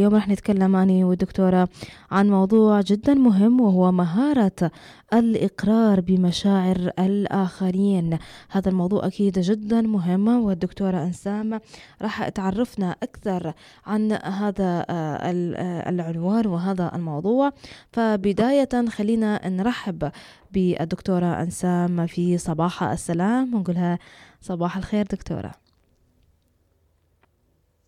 [0.00, 1.68] اليوم راح نتكلم أنا والدكتورة
[2.10, 4.70] عن موضوع جدا مهم وهو مهارة
[5.12, 8.18] الإقرار بمشاعر الآخرين.
[8.50, 11.60] هذا الموضوع أكيد جدا مهم والدكتورة أنسام
[12.02, 13.52] راح تعرفنا أكثر
[13.86, 17.52] عن هذا آه، آه، العنوان وهذا الموضوع.
[17.92, 20.10] فبداية خلينا نرحب
[20.52, 23.54] بالدكتورة أنسام في صباح السلام.
[23.54, 23.98] ونقولها
[24.40, 25.69] صباح الخير دكتورة.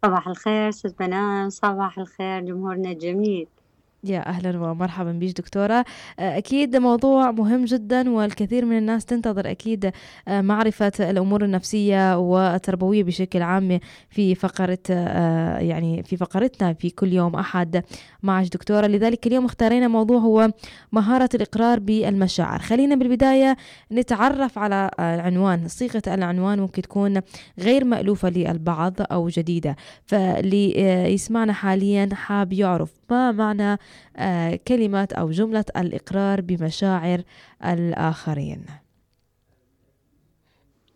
[0.05, 1.51] صباح الخير ست بنان.
[1.51, 3.49] صباح الخير جمهورنا الجميل.
[4.05, 5.85] يا أهلا ومرحبا بيش دكتورة.
[6.19, 9.91] آه، أكيد موضوع مهم جدا والكثير من الناس تنتظر أكيد
[10.29, 17.13] آه، معرفة الأمور النفسية والتربوية بشكل عام في فقرة آه، يعني في فقرتنا في كل
[17.13, 17.83] يوم أحد.
[18.23, 20.51] معش دكتورة لذلك اليوم اختارينا موضوع هو
[20.93, 22.59] مهارة الإقرار بالمشاعر.
[22.59, 23.57] خلينا بالبداية
[23.93, 25.69] نتعرف على العنوان.
[25.69, 27.21] صيغة العنوان ممكن تكون
[27.59, 29.77] غير مألوفة للبعض أو جديدة
[30.07, 30.81] فاللي
[31.15, 33.79] يسمعنا حاليا حاب يعرف ما معنى
[34.17, 37.23] آه، كلمة أو جملة الإقرار بمشاعر
[37.65, 38.65] الآخرين.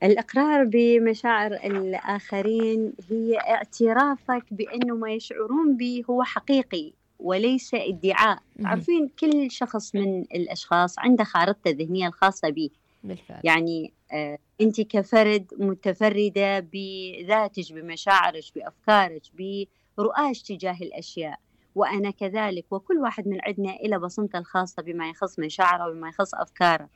[0.02, 8.38] الإقرار بمشاعر الآخرين هي اعترافك بأنه ما يشعرون به هو حقيقي وليس ادعاء.
[8.64, 12.70] عارفين كل شخص من الأشخاص عنده خارطته الذهنية الخاصة به.
[13.04, 13.40] بالفعل.
[13.44, 19.22] يعني آه أنت كفرد متفردة بذاتك بمشاعرك بأفكارك
[19.98, 21.38] برؤاش تجاه الأشياء.
[21.76, 26.88] وأنا كذلك وكل واحد من عندنا إلى بصمته الخاصة بما يخص مشاعره وبما يخص أفكاره.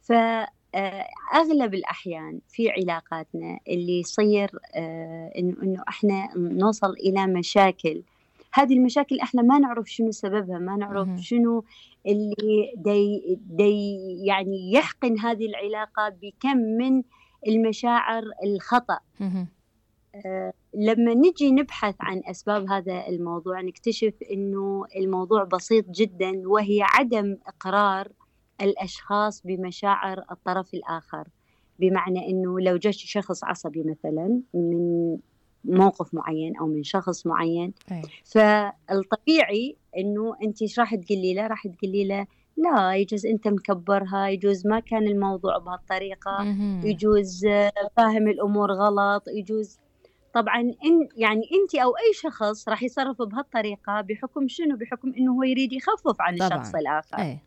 [0.00, 8.02] فأغلب الأحيان في علاقاتنا اللي يصير آه، إنه إحنا نوصل إلى مشاكل.
[8.52, 11.64] هذه المشاكل إحنا ما نعرف شنو سببها ما نعرف شنو
[12.06, 17.02] اللي دي, دي يعني يحقن هذه العلاقة بكم من
[17.48, 18.98] المشاعر الخطأ.
[19.20, 19.46] آه،
[20.74, 28.08] لما نجي نبحث عن أسباب هذا الموضوع نكتشف أنه الموضوع بسيط جدا وهي عدم إقرار
[28.60, 31.28] الأشخاص بمشاعر الطرف الآخر.
[31.78, 35.16] بمعنى أنه لو جاء شخص عصبي مثلا من
[35.64, 38.02] موقف معين أو من شخص معين أي.
[38.24, 42.26] فالطبيعي أنه أنت إيش راح تقولي له؟ راح تقولي له
[42.56, 47.46] لا يجوز أنت مكبرها يجوز ما كان الموضوع بهالطريقة يجوز
[47.96, 49.78] فاهم الأمور غلط يجوز
[50.34, 55.42] طبعا إن يعني انت أو أي شخص راح يتصرف بهالطريقة بحكم شنو؟ بحكم إنه هو
[55.42, 56.48] يريد يخفف عن طبعًا.
[56.48, 57.18] الشخص الآخر.
[57.18, 57.38] أي.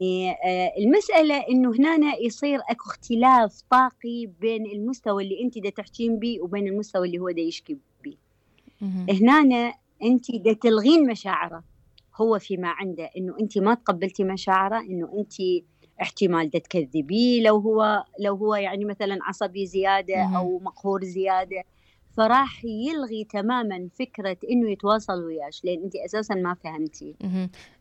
[0.00, 6.18] يعني آه المسألة إنه هنا يصير أكو اختلاف طاقي بين المستوى اللي أنت دا تحكين
[6.18, 8.16] به وبين المستوى اللي هو دا يشكي به
[9.10, 11.64] هنا أنت دا تلغين مشاعره.
[12.16, 15.32] هو فيما عنده إنه أنت ما تقبلتي مشاعره إنه أنت
[16.02, 21.64] احتمال تكذبيه لو هو لو هو يعني مثلا عصبي زيادة أو مقهور زيادة
[22.16, 27.14] فراح يلغي تماما فكرة إنه يتواصل وياش لأن انت أساسا ما فهمتي.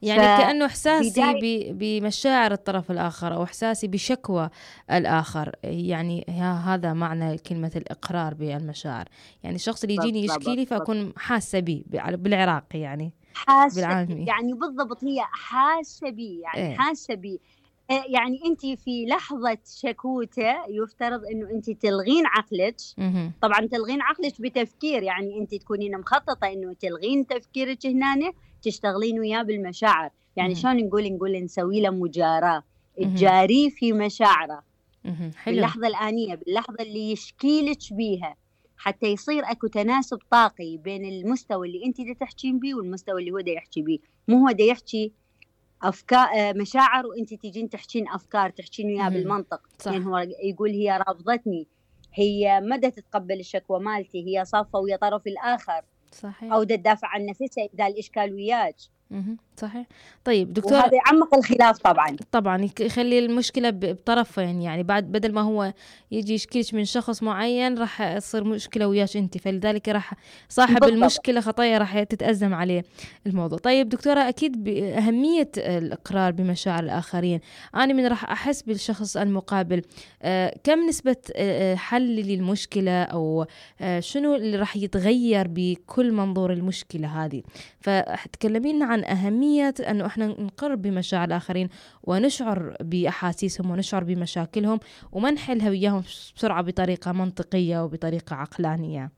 [0.02, 0.42] يعني ف...
[0.42, 1.40] كأنه إحساسي
[1.72, 4.50] بمشاعر الطرف الآخر أو إحساسي بشكوى
[4.92, 5.56] الآخر.
[5.64, 6.26] يعني
[6.66, 9.06] هذا معنى كلمة الإقرار بالمشاعر.
[9.44, 11.84] يعني الشخص اللي يجيني يشكي لي فأكون حاسة به
[12.16, 16.78] بالعراقي يعني حاسة يعني بالضبط هي حاسة بي يعني إيه.
[16.78, 17.42] حاسة بي
[17.90, 22.76] يعني انت في لحظة شكوتة يفترض انه انت تلغين عقلك.
[23.42, 30.10] طبعا تلغين عقلك بتفكير يعني انت تكونين مخططة انه تلغين تفكيرك هنا تشتغلين وياه بالمشاعر.
[30.36, 32.64] يعني شلون نقول؟ نقول نسوي له مجاراة.
[32.98, 34.64] تجاريه في مشاعره.
[35.36, 35.56] حلو.
[35.56, 38.36] باللحظة الآنية باللحظة اللي يشكي لك بيها.
[38.78, 43.40] حتى يصير أكو تناسب طاقي بين المستوى اللي انت دا تحكين بيه والمستوى اللي هو
[43.40, 44.00] دا يحكي بيه.
[44.28, 45.12] مو هو دا يحكي
[45.84, 49.62] أفكار آه، مشاعر وأنت تجين تحكين أفكار تحكين وياها بالمنطق.
[49.80, 49.92] صح.
[49.92, 51.68] يعني هو يقول هي رافضتني.
[52.14, 55.82] هي مدى تتقبل الشكوى مالتي؟ هي صافة ويا طرف الآخر.
[56.12, 56.54] صحيح.
[56.54, 58.76] أو تدافع عن نفسها إذا الإشكال وياك.
[59.58, 59.86] صحيح.
[60.26, 62.16] طيب دكتور وهذا يعمق الخلاف طبعا.
[62.32, 65.74] طبعا يخلي المشكلة بطرفين يعني بعد بدل ما هو
[66.12, 69.38] يجي يشكيك من شخص معين راح تصير مشكلة وياك أنت.
[69.38, 70.14] فلذلك راح
[70.50, 70.92] صاحب بالضبط.
[70.92, 72.84] المشكلة خطايا راح تتأزم عليه
[73.28, 73.60] الموضوع.
[73.60, 77.40] طيب دكتورة أكيد باهميه الإقرار بمشاعر الآخرين.
[77.76, 79.82] أنا من راح أحس بالشخص المقابل.
[80.22, 83.46] آه كم نسبة آه حل للمشكلة؟ أو
[83.82, 87.44] آه شنو اللي راح يتغير بكل منظور المشكلة هذه؟
[87.80, 91.70] فتكلمي لنا عن أهمية أنه إحنا نقر بمشاعر الآخرين
[92.04, 94.80] ونشعر بأحاسيسهم ونشعر بمشاكلهم
[95.12, 96.04] وما نحلها وياهم
[96.36, 99.12] بسرعة بطريقة منطقية وبطريقة عقلانية.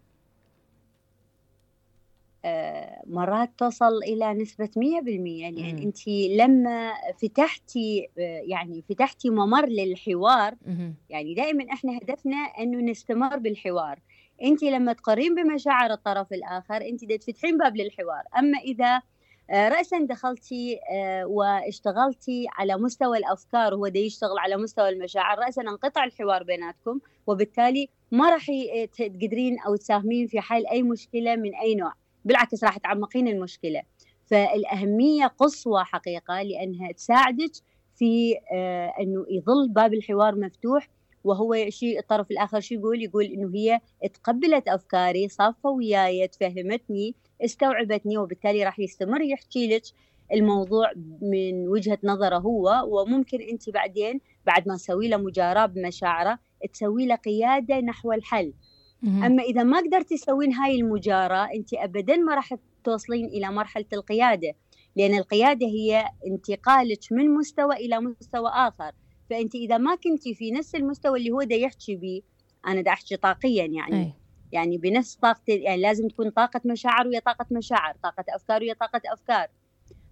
[2.47, 5.49] آه، مرات توصل إلى نسبة مية بالمية.
[5.49, 6.91] لأن أنت لما
[7.21, 10.55] فتحتي آه، يعني فتحتي ممر للحوار
[11.09, 13.99] يعني دائما إحنا هدفنا أنه نستمر بالحوار.
[14.43, 18.23] أنت لما تقرين بمشاعر الطرف الآخر أنت تفتحين باب للحوار.
[18.37, 19.01] أما إذا آه،
[19.51, 25.39] رأسا دخلتي آه، واشتغلتي على مستوى الأفكار وهو دا يشتغل على مستوى المشاعر.
[25.39, 28.45] رأسا انقطع الحوار بيناتكم وبالتالي ما راح
[28.97, 31.93] تقدرين أو تساهمين في حل أي مشكلة من أي نوع.
[32.25, 33.81] بالعكس راح تعمقين المشكلة.
[34.25, 37.51] فالأهمية قصوى حقيقة لأنها تساعدك
[37.95, 40.87] في آه، أنه يظل باب الحوار مفتوح
[41.25, 43.79] وهو شيء الطرف الآخر شو يقول؟ يقول أنه هي
[44.13, 49.83] تقبلت أفكاري صافة وياي تفهمتني استوعبتني وبالتالي راح يستمر يحكي لك
[50.33, 50.91] الموضوع
[51.21, 56.39] من وجهة نظره هو وممكن أنت بعدين بعد ما تسوي له مجاراة بمشاعره
[56.73, 58.53] تسوي له قيادة نحو الحل.
[59.25, 64.53] أما إذا ما قدرتي تسوين هاي المجاراة أنت أبدا ما راح توصلين إلى مرحلة القيادة
[64.95, 68.91] لأن القيادة هي انتقالك من مستوى إلى مستوى آخر.
[69.29, 72.21] فأنت إذا ما كنتي في نفس المستوى اللي هو دا يحكي به
[72.67, 74.01] أنا دا أحكي طاقيا يعني.
[74.01, 74.13] أي.
[74.51, 79.01] يعني بنفس طاقة يعني لازم تكون طاقة مشاعر ويا طاقة مشاعر طاقة أفكار ويا طاقة
[79.05, 79.47] أفكار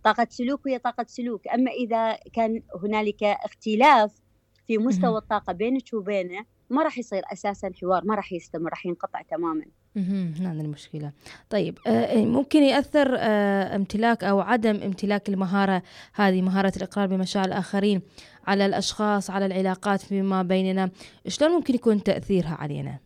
[0.03, 1.47] طاقة سلوك ويا طاقة سلوك.
[1.47, 4.21] أما إذا كان هنالك اختلاف
[4.67, 9.21] في مستوى الطاقة بينك وبينه ما راح يصير أساسا حوار ما راح يستمر راح ينقطع
[9.21, 9.65] تماما.
[9.95, 11.11] هنا المشكلة
[11.49, 15.83] طيب آه ممكن يأثر آه امتلاك أو عدم امتلاك المهارة
[16.13, 18.01] هذه مهارة الإقرار بمشاعر الآخرين
[18.47, 20.89] على الأشخاص على العلاقات فيما بيننا.
[21.27, 22.99] شلون ممكن يكون تأثيرها علينا؟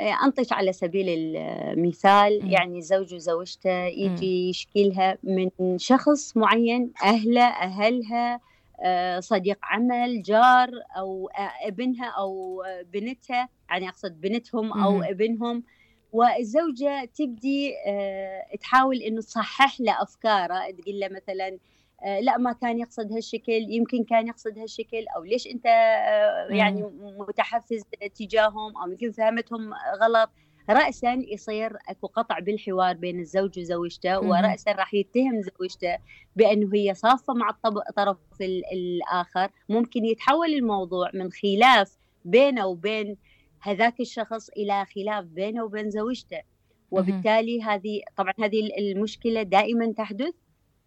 [0.00, 7.46] آه، أنطش على سبيل المثال يعني زوج وزوجته يجي يشكي لها من شخص معين أهله
[7.46, 8.40] أهلها
[8.80, 12.62] آه، صديق عمل جار أو آه، ابنها أو
[12.92, 15.62] بنتها يعني أقصد بنتهم أو ابنهم.
[16.12, 21.58] والزوجة تبدي آه، تحاول إنه تصحح له أفكاره تقول له مثلا
[22.20, 25.64] لا ما كان يقصد هالشكل يمكن كان يقصد هالشكل أو ليش أنت
[26.50, 26.82] يعني
[27.28, 27.82] متحفز
[28.14, 29.70] تجاههم أو يمكن فهمتهم
[30.02, 30.30] غلط.
[30.70, 35.98] رأسا يصير أكو قطع بالحوار بين الزوج وزوجته ورأسا راح يتهم زوجته
[36.36, 37.50] بأنه هي صافة مع
[37.88, 38.16] الطرف
[38.72, 39.50] الآخر.
[39.68, 43.16] ممكن يتحول الموضوع من خلاف بينه وبين
[43.60, 46.40] هذاك الشخص إلى خلاف بينه وبين زوجته.
[46.90, 50.34] وبالتالي هذه طبعا هذه المشكلة دائما تحدث.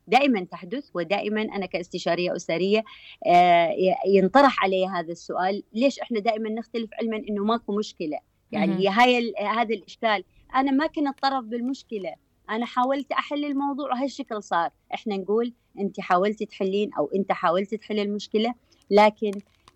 [0.09, 2.83] دائما تحدث ودائما أنا كاستشارية أسرية
[3.27, 3.69] آه،
[4.07, 8.19] ينطرح علي هذا السؤال ليش إحنا دائما نختلف علما إنه ماكو مشكلة؟
[8.51, 10.23] يعني هي هاي هذا الإشكال.
[10.55, 12.15] أنا ما كنت طرف بالمشكلة.
[12.49, 14.69] أنا حاولت أحل الموضوع وهالشكل صار.
[14.93, 18.53] إحنا نقول أنت حاولتي تحلين أو أنت حاولت تحل المشكلة
[18.89, 19.31] لكن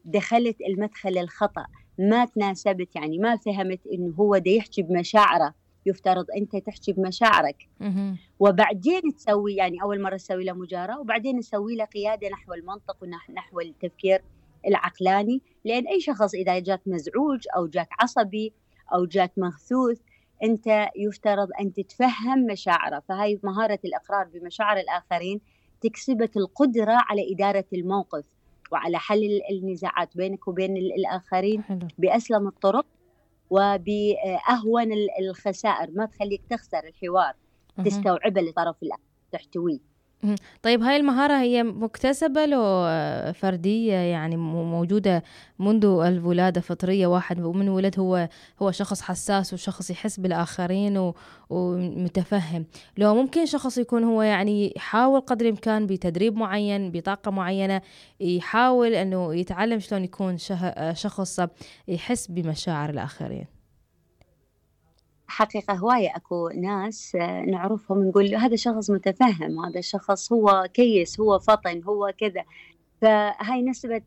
[0.06, 1.66] دخلت المدخل الخطأ.
[2.00, 5.54] ما تناسبت يعني ما فهمت إنه هو ده يحكي بمشاعره.
[5.86, 7.68] يفترض أنت تحكي بمشاعرك.
[8.40, 13.60] وبعدين تسوي يعني أول مرة تسوي له مجاراة وبعدين تسوي له قيادة نحو المنطق ونحو
[13.60, 14.22] التفكير
[14.68, 15.42] العقلاني.
[15.66, 18.54] لأن أي شخص إذا جاك مزعوج أو جاك عصبي
[18.94, 20.00] أو جاك مغثوث
[20.44, 23.04] أنت يفترض أن تتفهم مشاعره.
[23.10, 25.42] فهاي مهارة الإقرار بمشاعر الآخرين
[25.82, 28.26] تكسبك القدرة على إدارة الموقف
[28.72, 31.88] وعلى حل النزاعات بينك وبين الآخرين حلو.
[31.98, 32.86] بأسلم الطرق.
[33.54, 37.34] وبأهون الخسائر ما تخليك تخسر الحوار
[37.86, 39.02] تستوعبه لطرف الآخر
[39.32, 39.93] تحتويه.
[40.64, 42.64] طيب هاي المهارة هي مكتسبة لو
[43.34, 45.24] فردية يعني موجودة
[45.60, 48.30] منذ الولادة فطرية واحد ومن ولد هو
[48.62, 51.14] هو شخص حساس وشخص يحس بالآخرين
[51.50, 52.66] ومتفهم.
[52.98, 57.82] لو ممكن شخص يكون هو يعني يحاول قدر الإمكان بتدريب معين بطاقة معينة
[58.20, 60.38] يحاول أنه يتعلم شلون يكون
[60.94, 61.40] شخص
[61.88, 63.53] يحس بمشاعر الآخرين.
[65.28, 71.40] حقيقة هواية أكو ناس آه، نعرفهم نقول هذا شخص متفهم هذا الشخص هو كيس هو
[71.40, 72.44] فطن هو كذا.
[73.02, 74.02] فهاي نسبة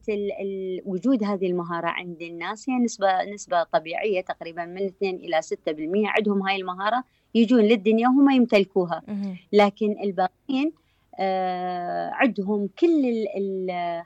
[0.84, 5.48] وجود هذه المهارة عند الناس هي نسبة نسبة طبيعية تقريبا من 2 إلى 6%
[6.06, 7.04] عندهم هاي المهارة
[7.34, 9.02] يجون للدنيا وهم يمتلكوها.
[9.52, 10.72] لكن الباقيين
[11.18, 13.26] آه عندهم كل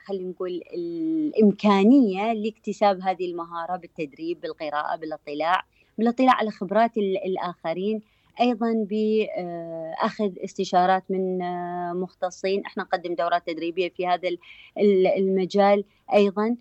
[0.05, 5.63] خلينا نقول الإمكانية لاكتساب هذه المهارة بالتدريب بالقراءة بالاطلاع.
[5.97, 8.01] بالاطلاع على خبرات الآخرين
[8.39, 12.65] أيضا بأخذ استشارات من آه، مختصين.
[12.65, 14.29] إحنا نقدم دورات تدريبية في هذا
[15.17, 15.83] المجال
[16.13, 16.57] أيضا.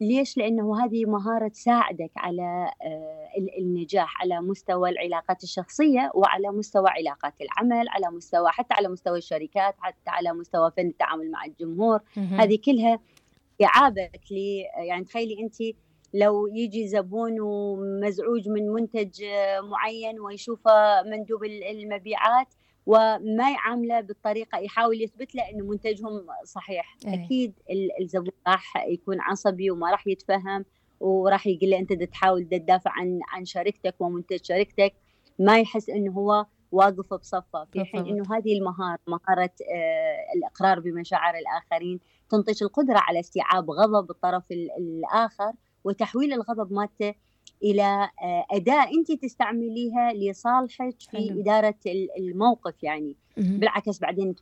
[0.00, 7.34] ليش؟ لأنه هذه مهارة تساعدك على آه، النجاح على مستوى العلاقات الشخصية وعلى مستوى علاقات
[7.40, 12.00] العمل على مستوى حتى على مستوى الشركات حتى على مستوى فن التعامل مع الجمهور.
[12.16, 12.98] هذه كلها
[14.30, 15.54] لي يعني تخيلي أنت
[16.14, 19.22] لو يجي زبون ومزعوج من منتج
[19.62, 22.54] معين ويشوفه مندوب المبيعات
[22.86, 26.96] وما يعامله بالطريقة يحاول يثبت له إنه منتجهم صحيح.
[27.06, 27.14] أي.
[27.14, 27.54] أكيد
[28.00, 30.64] الزبون راح يكون عصبي وما راح يتفهم
[31.00, 34.94] وراح يقول له أنت تحاول تدافع عن عن شركتك ومنتج شركتك.
[35.38, 37.64] ما يحس إنه هو واقف بصفه.
[37.72, 42.00] في حين إنه هذه المهارة مهارة آه، الإقرار بمشاعر الآخرين
[42.30, 45.52] تنتج القدرة على استيعاب غضب الطرف الآخر
[45.84, 47.14] وتحويل الغضب مالته
[47.62, 51.40] إلى آه، أداة أنت تستعمليها لصالحك في حلو.
[51.40, 51.74] إدارة
[52.18, 53.16] الموقف يعني.
[53.36, 54.34] بالعكس بعدين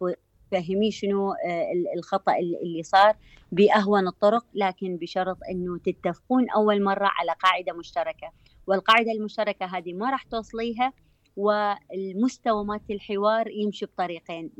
[0.50, 1.66] تفهميه شنو آه،
[1.96, 3.16] الخطأ اللي صار
[3.52, 8.30] بأهون الطرق لكن بشرط أنه تتفقون أول مرة على قاعدة مشتركة.
[8.66, 10.92] والقاعدة المشتركة هذه ما راح توصليها
[11.36, 14.50] والمستوى مالت الحوار يمشي بطريقين.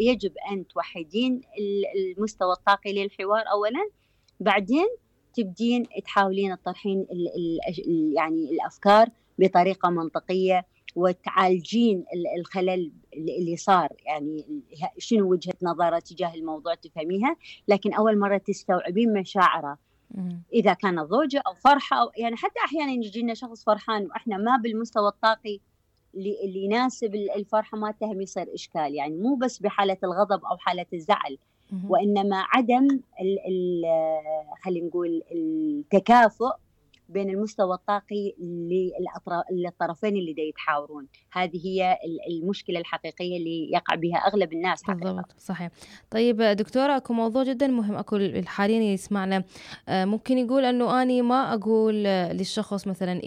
[0.00, 1.40] يجب أن توحدين
[1.96, 3.90] المستوى الطاقي للحوار اولا
[4.40, 4.86] بعدين
[5.36, 7.06] تبدين تحاولين تطرحين
[8.14, 10.66] يعني الأفكار بطريقة منطقية
[10.96, 12.04] وتعالجين
[12.38, 13.88] الخلل اللي صار.
[14.06, 14.62] يعني
[14.98, 17.36] شنو وجهة نظرة تجاه الموضوع تفهميها
[17.68, 19.78] لكن أول مرة تستوعبين مشاعره.
[20.52, 24.56] إذا كانت ضوجه أو فرحة أو يعني حتى أحيانا يجي لنا شخص فرحان وإحنا ما
[24.56, 25.60] بالمستوى الطاقي
[26.14, 28.94] اللي يناسب الفرحة ما تهم يصير إشكال.
[28.94, 31.38] يعني مو بس بحالة الغضب أو حالة الزعل.
[31.88, 32.88] وإنما عدم
[34.62, 36.52] خلينا نقول التكافؤ
[37.08, 38.34] بين المستوى الطاقي
[39.52, 41.06] للطرفين اللي دا يتحاورون.
[41.32, 41.98] هذه هي
[42.30, 44.98] المشكلة الحقيقية اللي يقع بها أغلب الناس حقيقة.
[44.98, 45.70] بالضبط صحيح.
[46.10, 49.44] طيب دكتورة أكو موضوع جدا مهم أكو حاليا يسمعنا.
[49.88, 53.20] آه، ممكن يقول أنه أني ما أقول للشخص مثلا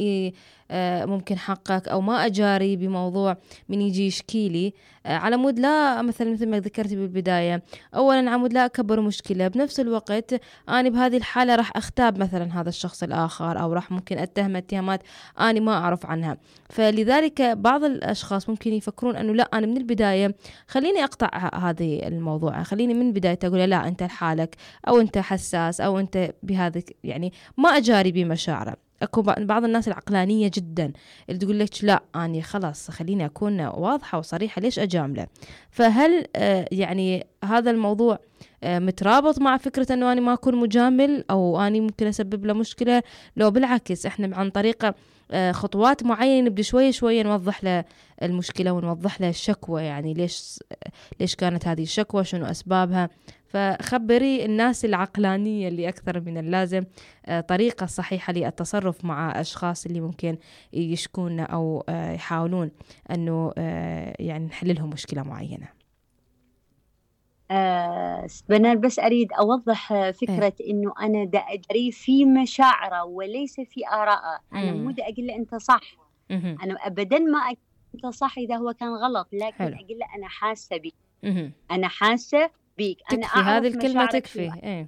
[0.71, 3.37] آه، ممكن حقك أو ما أجاري بموضوع
[3.69, 4.73] من يجي يشكي لي
[5.05, 7.63] آه، على مود لا مثلا مثل ما ذكرتي بالبداية
[7.95, 9.47] اولا عمود لا أكبر مشكلة.
[9.47, 14.55] بنفس الوقت أنا بهذه الحالة راح أختاب مثلا هذا الشخص الآخر أو راح ممكن أتهم
[14.55, 15.03] اتهامات
[15.39, 16.37] أنا ما أعرف عنها.
[16.69, 20.35] فلذلك بعض الأشخاص ممكن يفكرون أنه لا أنا من البداية
[20.67, 22.63] خليني أقطع هذه الموضوع.
[22.63, 24.55] خليني من البداية أقول لا أنت لحالك
[24.87, 30.91] أو أنت حساس أو أنت بهذا يعني ما اجاري بمشاعره أكو بعض الناس العقلانية جدا
[31.29, 35.27] اللي تقول لك لا أني خلاص خليني أكون واضحة وصريحة ليش أجامله؟
[35.71, 38.19] فهل آه، يعني هذا الموضوع
[38.63, 43.03] آه، مترابط مع فكرة أنه أنا ما أكون مجامل أو أنا ممكن أسبب له مشكلة؟
[43.37, 44.95] لو بالعكس إحنا عن طريقة
[45.51, 47.85] خطوات معينة نبدأ شوي شوي نوضح له
[48.23, 50.59] المشكلة ونوضح له الشكوى يعني ليش
[51.19, 53.09] ليش كانت هذه الشكوى شنو أسبابها.
[53.49, 56.83] فخبري الناس العقلانية اللي أكثر من اللازم
[57.25, 60.37] آه، طريقة صحيحة للتصرف مع أشخاص اللي ممكن
[60.73, 62.71] يشكون أو آه، يحاولون
[63.11, 65.78] أنه آه، يعني نحل لهم مشكلة معينة.
[68.49, 74.39] بنال بس أريد أوضح فكرة إيه؟ إنه أنا دا أجري في مشاعرة وليس في آراءه
[74.53, 75.81] أنا مو دا أقول له أنت صح.
[76.29, 76.57] مم.
[76.63, 77.57] أنا أبدا ما أقول
[77.95, 79.75] أنت صح إذا هو كان غلط لكن حلو.
[79.75, 80.93] أقول له أنا حاسة بك
[81.71, 82.97] أنا حاسة بيك.
[83.11, 84.51] أنا تكفي هذه الكلمة تكفي.
[84.63, 84.87] إيه.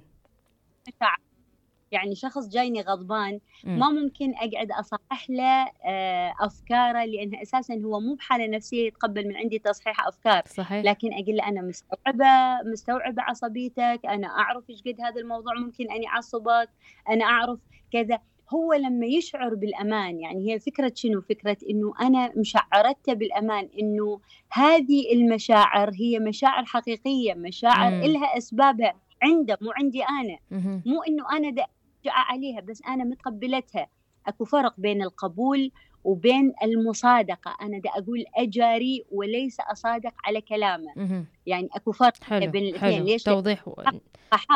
[1.92, 8.14] يعني شخص جايني غضبان ما ممكن أقعد أصحح له آه، أفكاره لأنه أساسا هو مو
[8.14, 10.84] بحالة نفسية يتقبل من عندي تصحيح أفكار صحيح.
[10.84, 16.08] لكن أقول له أنا مستوعبة مستوعبة عصبيتك أنا أعرف إيش قد هذا الموضوع ممكن اني
[16.08, 16.68] اعصبك
[17.08, 17.58] أنا أعرف
[17.92, 18.18] كذا
[18.54, 24.20] هو لما يشعر بالأمان يعني هي فكره شنو فكرة إنه أنا مشعرته بالأمان إنه
[24.50, 28.02] هذه المشاعر هي مشاعر حقيقية مشاعر مم.
[28.02, 30.82] إلها أسبابها عنده مو عندي أنا مم.
[30.86, 31.66] مو إنه أنا
[32.04, 33.86] دا عليها بس أنا متقبلتها.
[34.26, 35.70] أكو فرق بين القبول
[36.04, 37.56] وبين المصادقة.
[37.62, 41.24] أنا دا أقول أجاري وليس أصادق على كلامه.
[41.46, 42.50] يعني أكو فرق حلو.
[42.50, 43.04] بين الاثنين.
[43.04, 43.70] ليش؟ توضيح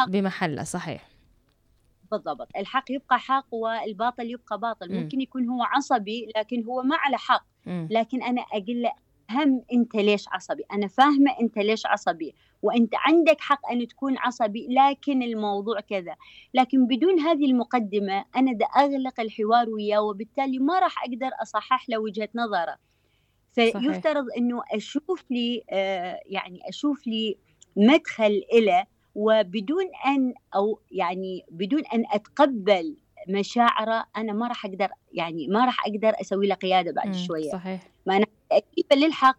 [0.08, 1.08] بمحله صحيح.
[2.10, 2.48] بالضبط.
[2.56, 4.92] الحق يبقى حق والباطل يبقى باطل.
[4.92, 4.96] م.
[5.00, 7.44] ممكن يكون هو عصبي لكن هو ما على حق.
[7.66, 7.86] م.
[7.90, 8.92] لكن أنا أقول له
[9.30, 10.64] هم أنت ليش عصبي.
[10.72, 12.34] أنا فاهمة أنت ليش عصبي.
[12.62, 16.16] وأنت عندك حق أن تكون عصبي لكن الموضوع كذا.
[16.54, 21.98] لكن بدون هذه المقدمة أنا دا أغلق الحوار وياه وبالتالي ما راح أقدر أصحح له
[21.98, 22.76] وجهة نظره.
[23.54, 27.36] فيفترض أنه أشوف لي آه يعني أشوف لي
[27.76, 32.96] مدخل إلى وبدون أن أو يعني بدون أن أتقبل
[33.28, 37.50] مشاعره أنا ما راح أقدر يعني ما راح أقدر أسوي له قيادة بعد شوية.
[37.50, 37.82] صحيح.
[38.06, 38.26] ما أنا
[38.92, 39.38] للحق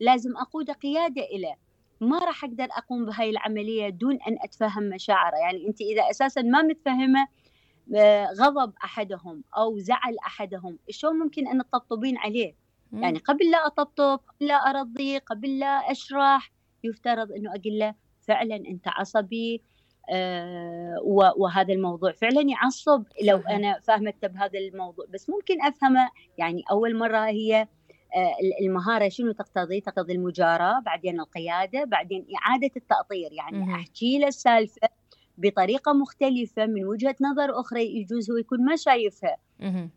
[0.00, 1.58] لازم اقود قيادة اليه
[2.00, 5.36] ما راح أقدر أقوم بهاي العملية دون أن أتفهم مشاعره.
[5.36, 7.28] يعني أنت إذا أساسا ما متفهمة
[7.94, 12.54] آه، غضب أحدهم أو زعل أحدهم شلون ممكن أن تطبطبين عليه؟
[12.92, 16.52] يعني قبل لا أطبطب قبل لا ارضيه قبل لا أشرح
[16.84, 19.62] يفترض إنه أقول له فعلا أنت عصبي
[20.10, 21.00] آه
[21.36, 23.04] وهذا الموضوع فعلا يعصب.
[23.22, 26.10] لو أنا فاهمته بهذا الموضوع بس ممكن أفهمه.
[26.38, 27.68] يعني أول مرة هي
[28.60, 34.88] المهارة شنو تقتضي؟ تقتضي المجاراة، بعدين القيادة، بعدين إعادة التأطير، يعني أحكي له السالفة
[35.38, 39.36] بطريقة مختلفة من وجهة نظر أخرى يجوز هو يكون ما شايفها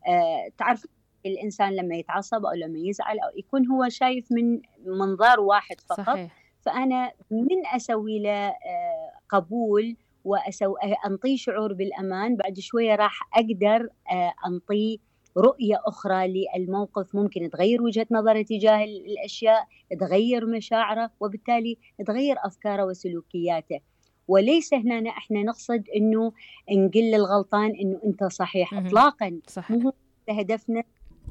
[0.08, 0.86] آه تعرف
[1.26, 6.32] الإنسان لما يتعصب أو لما يزعل أو يكون هو شايف من منظار واحد فقط صحيح.
[6.62, 10.76] فأنا من أسوي له آه قبول وأسوي
[11.06, 14.98] أنطيه شعور بالأمان بعد شوية راح أقدر آه أنطيه
[15.38, 19.68] رؤية أخرى للموقف ممكن تغير وجهة نظره تجاه الأشياء
[20.00, 23.80] تغير مشاعره وبالتالي تغير أفكاره وسلوكياته.
[24.28, 26.32] وليس هنا إحنا نقصد إنه
[26.72, 28.74] نقول للغلطان إنه أنت صحيح.
[28.74, 29.72] اطلاقا صح.
[29.72, 29.94] مو
[30.30, 30.84] هدفنا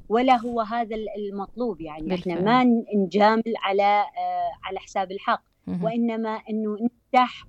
[0.09, 1.81] ولا هو هذا المطلوب.
[1.81, 2.33] يعني بالفعل.
[2.33, 5.43] إحنا ما نجامل على آه على حساب الحق.
[5.83, 7.45] وإنما إنه نفتح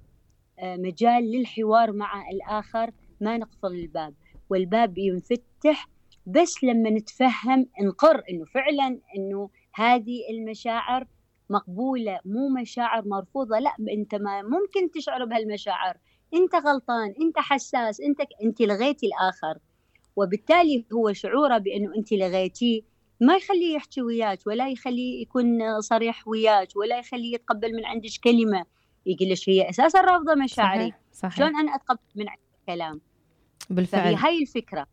[0.60, 2.92] آه مجال للحوار مع الآخر
[3.22, 4.14] ما نقفل الباب.
[4.50, 5.88] والباب ينفتح
[6.30, 11.08] بس لما نتفهم نقر إنه فعلا إنه هذه المشاعر
[11.50, 15.98] مقبولة مو مشاعر مرفوضة لا أنت ما ممكن تشعر بهالمشاعر.
[16.34, 19.60] أنت غلطان أنت حساس أنت أنت لغيتي الآخر.
[20.16, 22.82] وبالتالي هو شعوره بأنه أنت لغيتيه.
[23.22, 28.66] ما يخليه يحكي وياك ولا يخليه يكون صريح وياك ولا يخليه يتقبل من عندك كلمة.
[29.06, 30.80] يقول لك هي أساسا رافضة مشاعري.
[30.80, 31.00] صحيح.
[31.12, 31.38] صحيح.
[31.38, 33.02] شلون أنا أتقبل من عندك كلام؟
[33.70, 34.16] بالفعل.
[34.16, 34.88] هاي الفكرة.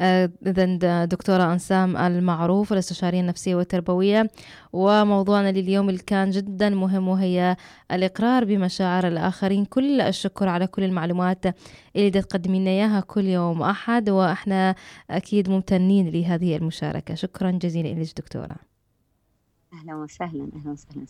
[0.00, 4.30] إذا دكتورة أنسام المعروف الاستشارية النفسية والتربوية.
[4.72, 7.56] وموضوعنا لليوم اللي كان جدا مهم وهي
[7.92, 9.64] الإقرار بمشاعر الآخرين.
[9.64, 11.44] كل الشكر على كل المعلومات
[11.96, 14.74] اللي تقدمي لنا إياها كل يوم أحد وإحنا
[15.10, 17.14] أكيد ممتنين لهذه المشاركة.
[17.14, 18.56] شكرا جزيلا لك دكتورة.
[19.72, 21.06] أهلا وسهلا أهلا وسهلا.